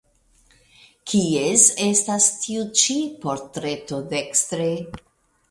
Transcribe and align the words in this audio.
Kies 1.11 1.65
estas 1.89 2.31
tiu 2.47 2.65
ĉi 2.81 2.97
portreto 3.27 4.01
dekstre? 4.17 4.73